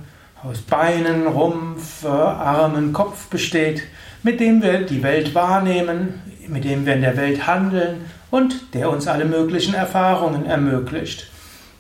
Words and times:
aus 0.50 0.62
Beinen, 0.62 1.28
Rumpf, 1.28 2.06
Armen, 2.06 2.94
Kopf 2.94 3.28
besteht, 3.28 3.84
mit 4.22 4.40
dem 4.40 4.62
wir 4.62 4.86
die 4.86 5.02
Welt 5.02 5.34
wahrnehmen, 5.34 6.22
mit 6.48 6.66
dem 6.66 6.86
wir 6.86 6.94
in 6.94 7.02
der 7.02 7.18
Welt 7.18 7.48
handeln 7.48 8.06
und 8.30 8.74
der 8.74 8.90
uns 8.90 9.08
alle 9.08 9.26
möglichen 9.26 9.74
Erfahrungen 9.74 10.46
ermöglicht. 10.46 11.28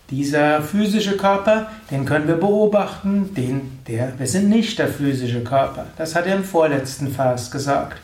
Dieser 0.09 0.61
physische 0.61 1.17
Körper, 1.17 1.67
den 1.91 2.05
können 2.05 2.27
wir 2.27 2.37
beobachten, 2.37 3.33
den, 3.35 3.79
der, 3.87 4.13
wir 4.17 4.27
sind 4.27 4.49
nicht 4.49 4.77
der 4.79 4.87
physische 4.87 5.43
Körper. 5.43 5.85
Das 5.97 6.15
hat 6.15 6.27
er 6.27 6.35
im 6.35 6.43
vorletzten 6.43 7.09
Vers 7.09 7.51
gesagt. 7.51 7.99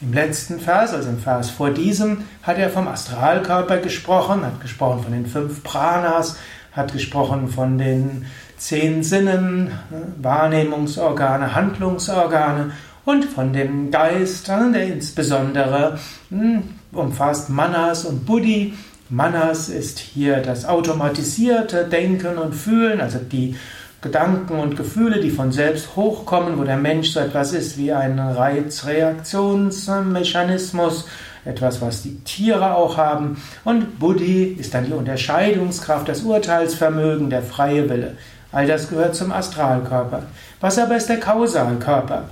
Im 0.00 0.12
letzten 0.12 0.60
Vers, 0.60 0.92
also 0.92 1.08
im 1.08 1.18
Vers 1.18 1.50
vor 1.50 1.70
diesem, 1.70 2.24
hat 2.42 2.58
er 2.58 2.70
vom 2.70 2.88
Astralkörper 2.88 3.78
gesprochen, 3.78 4.44
hat 4.44 4.60
gesprochen 4.60 5.04
von 5.04 5.12
den 5.12 5.26
fünf 5.26 5.62
Pranas, 5.62 6.36
hat 6.72 6.92
gesprochen 6.92 7.48
von 7.48 7.78
den 7.78 8.26
zehn 8.62 9.02
Sinnen, 9.02 9.72
Wahrnehmungsorgane, 10.20 11.56
Handlungsorgane 11.56 12.70
und 13.04 13.24
von 13.24 13.52
dem 13.52 13.90
Geist, 13.90 14.46
der 14.46 14.84
insbesondere 14.84 15.98
hm, 16.30 16.62
umfasst 16.92 17.50
Manas 17.50 18.04
und 18.04 18.24
Buddhi. 18.24 18.74
Manas 19.08 19.68
ist 19.68 19.98
hier 19.98 20.36
das 20.36 20.64
automatisierte 20.64 21.86
Denken 21.86 22.38
und 22.38 22.54
Fühlen, 22.54 23.00
also 23.00 23.18
die 23.18 23.56
Gedanken 24.00 24.60
und 24.60 24.76
Gefühle, 24.76 25.18
die 25.20 25.30
von 25.30 25.50
selbst 25.50 25.96
hochkommen, 25.96 26.56
wo 26.56 26.62
der 26.62 26.76
Mensch 26.76 27.10
so 27.10 27.18
etwas 27.18 27.52
ist 27.52 27.76
wie 27.78 27.92
ein 27.92 28.20
Reizreaktionsmechanismus, 28.20 31.08
etwas, 31.44 31.82
was 31.82 32.02
die 32.02 32.20
Tiere 32.20 32.76
auch 32.76 32.96
haben. 32.96 33.42
Und 33.64 33.98
Buddhi 33.98 34.44
ist 34.44 34.72
dann 34.74 34.86
die 34.86 34.92
Unterscheidungskraft, 34.92 36.08
das 36.08 36.22
Urteilsvermögen, 36.22 37.28
der 37.28 37.42
freie 37.42 37.90
Wille. 37.90 38.16
All 38.52 38.66
das 38.66 38.88
gehört 38.88 39.16
zum 39.16 39.32
Astralkörper. 39.32 40.24
Was 40.60 40.78
aber 40.78 40.96
ist 40.96 41.08
der 41.08 41.18
Kausalkörper? 41.20 42.24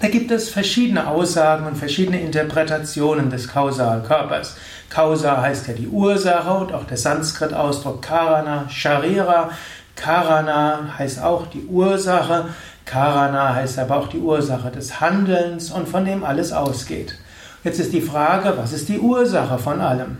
Da 0.00 0.08
gibt 0.08 0.30
es 0.30 0.50
verschiedene 0.50 1.08
Aussagen 1.08 1.66
und 1.66 1.76
verschiedene 1.76 2.20
Interpretationen 2.20 3.30
des 3.30 3.48
Kausalkörpers. 3.48 4.56
Kausa 4.90 5.40
heißt 5.40 5.66
ja 5.68 5.74
die 5.74 5.88
Ursache 5.88 6.52
und 6.52 6.72
auch 6.72 6.84
der 6.84 6.98
Sanskrit-Ausdruck 6.98 8.02
Karana, 8.02 8.66
Sharira. 8.68 9.50
Karana 9.96 10.94
heißt 10.98 11.22
auch 11.22 11.46
die 11.46 11.64
Ursache. 11.64 12.44
Karana 12.84 13.54
heißt 13.54 13.78
aber 13.78 13.96
auch 13.96 14.08
die 14.08 14.20
Ursache 14.20 14.70
des 14.70 15.00
Handelns 15.00 15.70
und 15.70 15.88
von 15.88 16.04
dem 16.04 16.24
alles 16.24 16.52
ausgeht. 16.52 17.18
Jetzt 17.64 17.80
ist 17.80 17.92
die 17.92 18.00
Frage, 18.02 18.54
was 18.56 18.72
ist 18.72 18.88
die 18.88 19.00
Ursache 19.00 19.58
von 19.58 19.80
allem? 19.80 20.18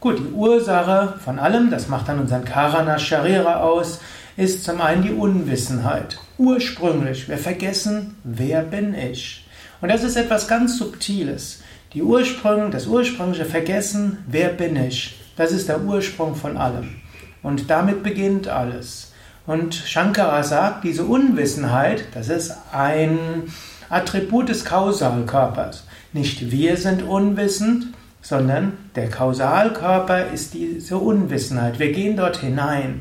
Gut, 0.00 0.18
die 0.18 0.32
Ursache 0.32 1.14
von 1.24 1.38
allem, 1.38 1.70
das 1.70 1.88
macht 1.88 2.08
dann 2.08 2.18
unseren 2.18 2.44
Karana 2.44 2.98
Sharira 2.98 3.60
aus, 3.60 4.00
ist 4.36 4.64
zum 4.64 4.80
einen 4.80 5.02
die 5.02 5.12
Unwissenheit. 5.12 6.18
Ursprünglich, 6.38 7.28
wir 7.28 7.38
vergessen, 7.38 8.16
wer 8.24 8.62
bin 8.62 8.94
ich? 8.94 9.46
Und 9.80 9.90
das 9.90 10.02
ist 10.02 10.16
etwas 10.16 10.48
ganz 10.48 10.78
Subtiles. 10.78 11.62
Die 11.92 12.02
Ursprung, 12.02 12.70
das 12.70 12.86
ursprüngliche 12.86 13.44
Vergessen, 13.44 14.18
wer 14.26 14.48
bin 14.48 14.76
ich? 14.76 15.20
Das 15.36 15.52
ist 15.52 15.68
der 15.68 15.82
Ursprung 15.82 16.34
von 16.34 16.56
allem. 16.56 16.96
Und 17.42 17.68
damit 17.70 18.02
beginnt 18.02 18.48
alles. 18.48 19.12
Und 19.46 19.74
Shankara 19.74 20.42
sagt, 20.42 20.84
diese 20.84 21.04
Unwissenheit, 21.04 22.04
das 22.14 22.28
ist 22.28 22.54
ein 22.72 23.42
Attribut 23.88 24.48
des 24.48 24.64
Kausalkörpers. 24.64 25.84
Nicht 26.12 26.50
wir 26.50 26.76
sind 26.76 27.02
unwissend, 27.02 27.88
sondern 28.20 28.74
der 28.94 29.10
Kausalkörper 29.10 30.30
ist 30.30 30.54
diese 30.54 30.96
Unwissenheit. 30.96 31.78
Wir 31.78 31.92
gehen 31.92 32.16
dort 32.16 32.36
hinein. 32.38 33.00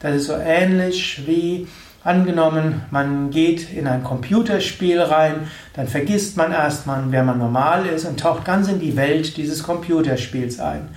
Das 0.00 0.14
ist 0.14 0.26
so 0.26 0.34
ähnlich 0.34 1.26
wie 1.26 1.66
angenommen, 2.04 2.82
man 2.90 3.30
geht 3.30 3.72
in 3.72 3.86
ein 3.86 4.04
Computerspiel 4.04 5.00
rein, 5.00 5.48
dann 5.74 5.88
vergisst 5.88 6.36
man 6.36 6.52
erstmal, 6.52 7.02
wer 7.10 7.24
man 7.24 7.38
normal 7.38 7.86
ist 7.86 8.04
und 8.04 8.20
taucht 8.20 8.44
ganz 8.44 8.68
in 8.68 8.80
die 8.80 8.96
Welt 8.96 9.36
dieses 9.36 9.62
Computerspiels 9.62 10.60
ein. 10.60 10.88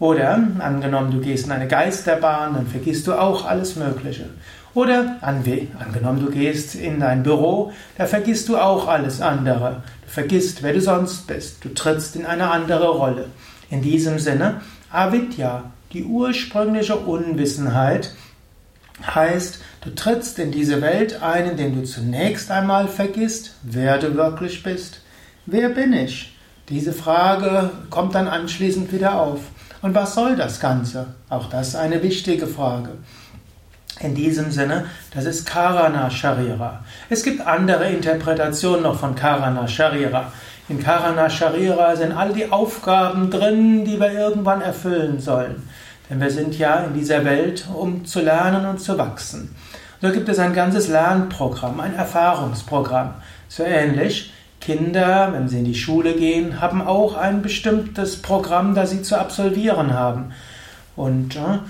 Oder 0.00 0.38
angenommen, 0.58 1.10
du 1.10 1.20
gehst 1.20 1.46
in 1.46 1.52
eine 1.52 1.66
Geisterbahn, 1.66 2.54
dann 2.54 2.66
vergisst 2.66 3.06
du 3.06 3.14
auch 3.14 3.46
alles 3.46 3.76
Mögliche. 3.76 4.26
Oder 4.74 5.16
angenommen, 5.22 6.24
du 6.24 6.30
gehst 6.30 6.74
in 6.74 7.00
dein 7.00 7.22
Büro, 7.22 7.72
da 7.96 8.06
vergisst 8.06 8.48
du 8.48 8.56
auch 8.58 8.86
alles 8.86 9.20
andere. 9.20 9.82
Du 10.04 10.08
vergisst, 10.08 10.62
wer 10.62 10.72
du 10.72 10.80
sonst 10.80 11.26
bist. 11.26 11.64
Du 11.64 11.70
trittst 11.70 12.14
in 12.14 12.26
eine 12.26 12.50
andere 12.50 12.88
Rolle. 12.90 13.26
In 13.70 13.82
diesem 13.82 14.18
Sinne, 14.20 14.60
Avidya, 14.90 15.64
die 15.92 16.04
ursprüngliche 16.04 16.96
Unwissenheit, 16.96 18.12
heißt, 19.06 19.60
du 19.82 19.94
trittst 19.94 20.38
in 20.38 20.50
diese 20.50 20.82
Welt 20.82 21.22
ein, 21.22 21.50
indem 21.50 21.74
du 21.74 21.84
zunächst 21.84 22.50
einmal 22.50 22.88
vergisst, 22.88 23.54
wer 23.62 23.98
du 23.98 24.14
wirklich 24.14 24.62
bist. 24.62 25.00
Wer 25.46 25.68
bin 25.70 25.92
ich? 25.92 26.36
Diese 26.68 26.92
Frage 26.92 27.70
kommt 27.90 28.14
dann 28.14 28.28
anschließend 28.28 28.92
wieder 28.92 29.20
auf. 29.20 29.40
Und 29.80 29.94
was 29.94 30.14
soll 30.14 30.36
das 30.36 30.60
Ganze? 30.60 31.06
Auch 31.28 31.48
das 31.48 31.68
ist 31.68 31.76
eine 31.76 32.02
wichtige 32.02 32.46
Frage. 32.46 32.90
In 34.00 34.14
diesem 34.14 34.50
Sinne, 34.50 34.86
das 35.14 35.24
ist 35.24 35.46
Karana 35.46 36.10
Sharira. 36.10 36.84
Es 37.08 37.22
gibt 37.22 37.44
andere 37.46 37.88
Interpretationen 37.88 38.82
noch 38.82 38.98
von 38.98 39.14
Karana 39.14 39.66
Sharira. 39.66 40.30
In 40.68 40.82
Karana 40.82 41.30
Sharira 41.30 41.96
sind 41.96 42.12
all 42.12 42.32
die 42.32 42.50
Aufgaben 42.52 43.30
drin, 43.30 43.84
die 43.84 43.98
wir 43.98 44.12
irgendwann 44.12 44.60
erfüllen 44.60 45.18
sollen. 45.18 45.67
Denn 46.08 46.20
wir 46.20 46.30
sind 46.30 46.58
ja 46.58 46.84
in 46.84 46.94
dieser 46.94 47.24
Welt, 47.24 47.66
um 47.74 48.04
zu 48.04 48.20
lernen 48.20 48.66
und 48.66 48.80
zu 48.80 48.96
wachsen. 48.98 49.54
So 50.00 50.10
gibt 50.10 50.28
es 50.28 50.38
ein 50.38 50.54
ganzes 50.54 50.88
Lernprogramm, 50.88 51.80
ein 51.80 51.94
Erfahrungsprogramm. 51.94 53.14
So 53.48 53.64
ähnlich. 53.64 54.32
Kinder, 54.60 55.32
wenn 55.32 55.48
sie 55.48 55.58
in 55.58 55.64
die 55.64 55.74
Schule 55.74 56.14
gehen, 56.14 56.60
haben 56.60 56.82
auch 56.82 57.16
ein 57.16 57.42
bestimmtes 57.42 58.20
Programm, 58.20 58.74
das 58.74 58.90
sie 58.90 59.02
zu 59.02 59.18
absolvieren 59.18 59.94
haben. 59.94 60.32
Und 60.96 61.36
äh, 61.36 61.60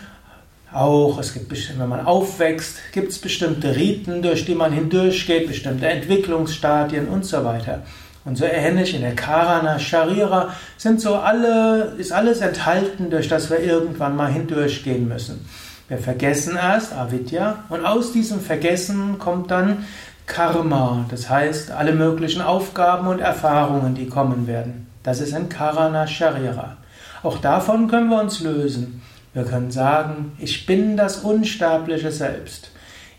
auch, 0.72 1.18
es 1.18 1.34
gibt, 1.34 1.52
wenn 1.78 1.88
man 1.88 2.04
aufwächst, 2.04 2.76
gibt 2.92 3.12
es 3.12 3.18
bestimmte 3.18 3.76
Riten, 3.76 4.22
durch 4.22 4.44
die 4.44 4.54
man 4.54 4.72
hindurchgeht, 4.72 5.48
bestimmte 5.48 5.86
Entwicklungsstadien 5.86 7.08
und 7.08 7.24
so 7.24 7.44
weiter. 7.44 7.82
Und 8.28 8.36
so 8.36 8.44
ähnlich 8.44 8.94
in 8.94 9.00
der 9.00 9.16
Karana 9.16 9.78
Sharira 9.78 10.52
sind 10.76 11.00
so 11.00 11.14
alle, 11.14 11.94
ist 11.96 12.12
alles 12.12 12.42
enthalten, 12.42 13.08
durch 13.08 13.26
das 13.26 13.48
wir 13.48 13.58
irgendwann 13.58 14.16
mal 14.16 14.30
hindurchgehen 14.30 15.08
müssen. 15.08 15.48
Wir 15.88 15.96
vergessen 15.96 16.54
erst 16.54 16.92
Avidya 16.92 17.64
und 17.70 17.86
aus 17.86 18.12
diesem 18.12 18.40
Vergessen 18.40 19.18
kommt 19.18 19.50
dann 19.50 19.86
Karma, 20.26 21.06
das 21.10 21.30
heißt 21.30 21.70
alle 21.70 21.92
möglichen 21.92 22.42
Aufgaben 22.42 23.06
und 23.06 23.20
Erfahrungen, 23.20 23.94
die 23.94 24.10
kommen 24.10 24.46
werden. 24.46 24.88
Das 25.02 25.22
ist 25.22 25.32
ein 25.32 25.48
Karana 25.48 26.06
Sharira. 26.06 26.76
Auch 27.22 27.38
davon 27.38 27.88
können 27.88 28.10
wir 28.10 28.20
uns 28.20 28.40
lösen. 28.40 29.00
Wir 29.32 29.44
können 29.44 29.70
sagen, 29.70 30.32
ich 30.38 30.66
bin 30.66 30.98
das 30.98 31.16
unsterbliche 31.16 32.12
Selbst. 32.12 32.72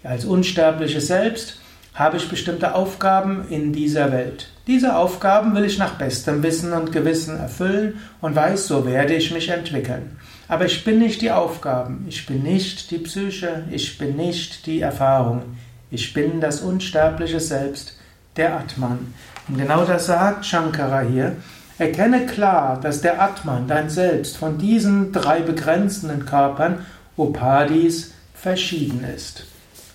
Als 0.03 0.25
unsterbliches 0.25 1.07
Selbst 1.07 1.59
habe 1.95 2.17
ich 2.17 2.29
bestimmte 2.29 2.75
Aufgaben 2.75 3.47
in 3.50 3.73
dieser 3.73 4.11
Welt. 4.11 4.50
Diese 4.69 4.95
Aufgaben 4.95 5.56
will 5.56 5.66
ich 5.66 5.80
nach 5.80 5.95
bestem 5.95 6.44
Wissen 6.44 6.74
und 6.74 6.92
Gewissen 6.92 7.39
erfüllen 7.39 8.00
und 8.21 8.36
weiß, 8.36 8.68
so 8.68 8.86
werde 8.86 9.16
ich 9.16 9.31
mich 9.31 9.50
entwickeln. 9.50 10.16
Aber 10.48 10.66
ich 10.66 10.83
bin 10.83 11.00
nicht 11.00 11.24
die 11.24 11.31
Aufgaben, 11.31 12.06
ich 12.07 12.27
bin 12.27 12.44
nicht 12.44 12.92
die 12.92 13.00
Psyche, 13.00 13.63
ich 13.71 13.98
bin 13.98 14.16
nicht 14.16 14.68
die 14.68 14.81
Erfahrung, 14.81 15.57
ich 15.89 16.13
bin 16.13 16.39
das 16.39 16.62
unsterbliche 16.62 17.39
Selbst, 17.39 17.98
der 18.36 18.60
Atman. 18.60 19.12
Und 19.48 19.57
genau 19.57 19.86
das 19.86 20.06
sagt 20.06 20.45
Shankara 20.45 21.01
hier. 21.01 21.38
Erkenne 21.80 22.27
klar, 22.27 22.80
dass 22.80 23.01
der 23.01 23.19
Atman, 23.19 23.68
dein 23.68 23.89
Selbst, 23.89 24.38
von 24.38 24.60
diesen 24.60 25.12
drei 25.12 25.39
begrenzenden 25.39 26.27
Körpern, 26.27 26.86
Upadis, 27.18 28.13
verschieden 28.36 29.04
ist. 29.04 29.45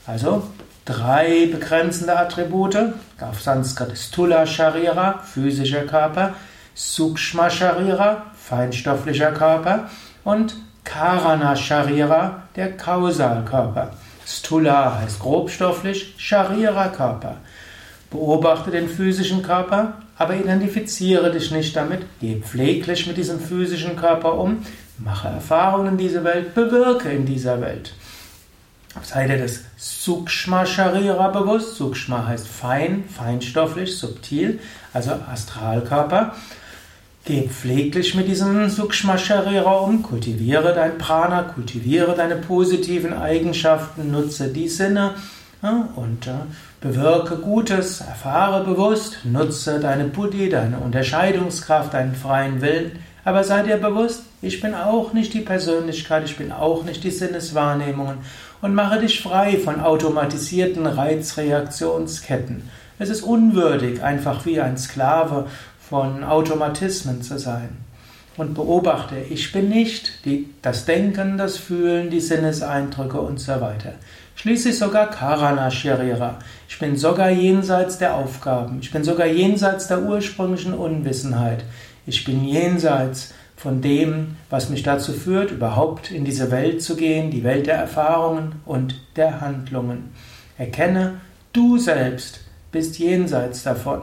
Also 0.05 0.43
drei 0.85 1.49
begrenzende 1.51 2.17
Attribute. 2.17 2.77
Auf 3.21 3.41
Sanskrit 3.41 3.93
ist 3.93 4.15
Tula 4.15 4.47
Sharira, 4.47 5.21
physischer 5.21 5.83
Körper, 5.83 6.35
Sukshma 6.75 7.51
Sharira, 7.51 8.27
feinstofflicher 8.35 9.33
Körper 9.33 9.89
und 10.25 10.57
Karana 10.85 11.57
Sharira, 11.57 12.43
der 12.57 12.77
Kausalkörper. 12.77 13.93
Stula 14.27 14.99
heißt 15.01 15.21
grobstofflich, 15.21 16.15
Sharira 16.19 16.89
Körper. 16.89 17.37
Beobachte 18.11 18.71
den 18.71 18.89
physischen 18.89 19.43
Körper, 19.43 19.95
aber 20.17 20.35
identifiziere 20.35 21.31
dich 21.31 21.51
nicht 21.51 21.75
damit. 21.75 22.03
Geh 22.21 22.37
pfleglich 22.37 23.07
mit 23.07 23.17
diesem 23.17 23.41
physischen 23.41 23.97
Körper 23.97 24.39
um, 24.39 24.65
mache 24.99 25.29
Erfahrungen 25.29 25.93
in 25.93 25.99
dieser 25.99 26.25
Welt, 26.25 26.55
bewirke 26.55 27.11
in 27.11 27.27
dieser 27.27 27.61
Welt. 27.61 27.95
Sei 29.03 29.27
dir 29.27 29.39
das 29.39 29.61
Sukshma 29.77 30.67
Sharira 30.67 31.29
bewusst. 31.29 31.77
Sukshma 31.77 32.27
heißt 32.27 32.47
fein, 32.47 33.05
feinstofflich, 33.09 33.97
subtil, 33.99 34.61
also 34.93 35.13
Astralkörper. 35.13 36.35
Geh 37.25 37.49
pfleglich 37.49 38.15
mit 38.15 38.29
diesem 38.29 38.69
Sukshma 38.69 39.17
Sharira 39.19 39.79
um, 39.79 40.03
kultiviere 40.03 40.75
dein 40.75 40.99
Prana, 40.99 41.43
kultiviere 41.43 42.15
deine 42.15 42.37
positiven 42.37 43.15
Eigenschaften, 43.15 44.11
nutze 44.11 44.49
die 44.49 44.69
Sinne 44.69 45.15
und 45.97 46.27
ja, 46.27 46.47
bewirke 46.83 47.37
Gutes, 47.37 48.03
erfahre 48.03 48.65
bewusst, 48.65 49.21
nutze 49.25 49.81
deine 49.81 50.05
Buddhi, 50.05 50.51
deine 50.51 50.79
Unterscheidungskraft, 50.79 51.95
deinen 51.95 52.15
freien 52.15 52.61
Willen, 52.61 52.99
aber 53.25 53.45
sei 53.45 53.63
dir 53.63 53.79
bewusst, 53.79 54.25
ich 54.43 54.61
bin 54.61 54.75
auch 54.75 55.13
nicht 55.13 55.33
die 55.35 55.41
Persönlichkeit, 55.41 56.25
ich 56.25 56.37
bin 56.37 56.53
auch 56.53 56.85
nicht 56.85 57.05
die 57.05 57.11
Sinneswahrnehmungen 57.11 58.19
und 58.61 58.75
mache 58.75 59.01
dich 59.01 59.23
frei 59.23 59.57
von 59.57 59.81
automatisierten 59.81 60.87
Reizreaktionsketten. 60.87 62.69
Es 62.99 63.09
ist 63.09 63.23
unwürdig, 63.23 64.03
einfach 64.03 64.47
wie 64.47 64.61
ein 64.61 64.79
Sklave 64.79 65.47
von 65.89 66.23
Automatismen 66.25 67.23
zu 67.23 67.39
sein. 67.39 67.71
Und 68.37 68.55
beobachte, 68.55 69.17
ich 69.31 69.53
bin 69.53 69.69
nicht 69.69 70.25
die, 70.25 70.49
das 70.61 70.87
Denken, 70.87 71.39
das 71.39 71.57
Fühlen, 71.57 72.11
die 72.11 72.21
Sinneseindrücke 72.21 73.21
und 73.21 73.39
so 73.39 73.61
weiter. 73.61 73.93
Schließlich 74.35 74.77
sogar 74.77 75.11
Karana 75.11 75.71
Sharira. 75.71 76.39
Ich 76.69 76.79
bin 76.81 76.97
sogar 76.97 77.31
jenseits 77.31 77.99
der 77.99 78.15
Aufgaben. 78.15 78.79
Ich 78.81 78.91
bin 78.91 79.05
sogar 79.05 79.27
jenseits 79.27 79.87
der 79.87 80.03
ursprünglichen 80.03 80.75
Unwissenheit. 80.75 81.65
Ich 82.07 82.25
bin 82.25 82.45
jenseits 82.45 83.33
von 83.57 83.81
dem, 83.81 84.37
was 84.51 84.69
mich 84.69 84.83
dazu 84.83 85.13
führt, 85.13 85.51
überhaupt 85.51 86.11
in 86.11 86.25
diese 86.25 86.51
Welt 86.51 86.83
zu 86.83 86.97
gehen, 86.97 87.31
die 87.31 87.45
Welt 87.45 87.67
der 87.67 87.77
Erfahrungen 87.77 88.57
und 88.67 89.01
der 89.17 89.41
Handlungen. 89.41 90.13
Erkenne, 90.59 91.15
du 91.53 91.79
selbst 91.79 92.41
bist 92.73 92.99
jenseits 92.99 93.63
davon. 93.63 94.03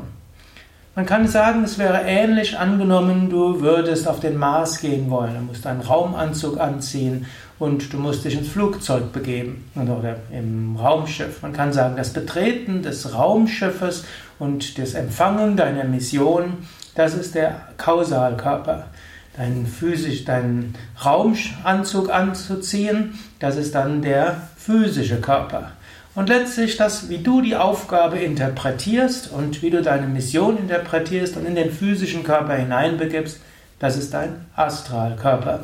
Man 0.96 1.06
kann 1.06 1.28
sagen, 1.28 1.64
es 1.64 1.78
wäre 1.78 2.02
ähnlich 2.06 2.58
angenommen, 2.58 3.30
du 3.30 3.62
würdest 3.62 4.08
auf 4.08 4.20
den 4.20 4.36
Mars 4.36 4.82
gehen 4.82 5.10
wollen. 5.10 5.36
Du 5.36 5.42
musst 5.42 5.66
einen 5.66 5.80
Raumanzug 5.80 6.60
anziehen 6.60 7.28
und 7.60 7.94
du 7.94 7.98
musst 7.98 8.26
dich 8.26 8.38
ins 8.38 8.50
Flugzeug 8.50 9.14
begeben 9.14 9.70
oder 9.76 10.18
im 10.32 10.76
Raumschiff. 10.76 11.42
Man 11.44 11.54
kann 11.54 11.72
sagen, 11.72 11.96
das 11.96 12.12
Betreten 12.12 12.82
des 12.82 13.14
Raumschiffes 13.14 14.04
und 14.38 14.78
das 14.80 14.94
Empfangen 14.94 15.56
deiner 15.56 15.86
Mission, 15.86 16.58
das 16.96 17.14
ist 17.14 17.36
der 17.36 17.62
Kausalkörper. 17.78 18.88
Deinen 19.38 19.66
physisch, 19.66 20.26
deinen 20.26 20.76
Raumanzug 21.04 22.10
anzuziehen, 22.10 23.18
das 23.40 23.56
ist 23.56 23.76
dann 23.76 24.02
der 24.02 24.42
physische 24.58 25.22
Körper. 25.22 25.72
Und 26.14 26.28
letztlich 26.28 26.76
das, 26.76 27.08
wie 27.08 27.20
du 27.20 27.42
die 27.42 27.56
Aufgabe 27.56 28.20
interpretierst 28.20 29.32
und 29.32 29.62
wie 29.62 29.70
du 29.70 29.82
deine 29.82 30.08
Mission 30.08 30.58
interpretierst 30.58 31.38
und 31.38 31.46
in 31.46 31.56
den 31.56 31.72
physischen 31.72 32.24
Körper 32.24 32.56
hineinbegibst, 32.56 33.40
das 33.80 33.98
ist 33.98 34.14
dein 34.14 34.46
Astralkörper. 34.56 35.62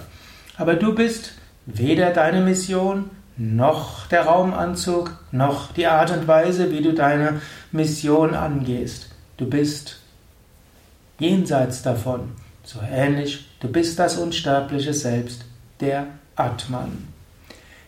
Aber 0.57 0.75
du 0.75 0.95
bist 0.95 1.33
weder 1.65 2.11
deine 2.11 2.41
Mission, 2.41 3.09
noch 3.35 4.07
der 4.07 4.23
Raumanzug, 4.23 5.11
noch 5.31 5.73
die 5.73 5.85
Art 5.85 6.11
und 6.11 6.27
Weise, 6.27 6.71
wie 6.71 6.81
du 6.81 6.93
deine 6.93 7.41
Mission 7.71 8.33
angehst. 8.33 9.09
Du 9.35 9.47
bist 9.47 9.99
jenseits 11.19 11.81
davon. 11.81 12.31
So 12.63 12.79
ähnlich, 12.91 13.47
du 13.59 13.69
bist 13.69 13.97
das 13.99 14.17
unsterbliche 14.17 14.93
Selbst, 14.93 15.45
der 15.79 16.07
Atman. 16.35 17.07